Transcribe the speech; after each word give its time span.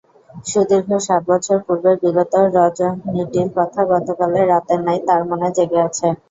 সুদীর্ঘ 0.45 0.89
সাত 1.01 1.21
বছর 1.27 1.57
পূর্বের 1.65 1.95
বিগত 2.03 2.33
রজনীটির 2.55 3.47
কথা 3.57 3.81
গতকালের 3.91 4.45
রাতের 4.49 4.79
ন্যায় 4.81 5.01
তার 5.07 5.21
মনে 5.29 5.49
জেগে 5.57 5.79
আছে। 5.87 6.07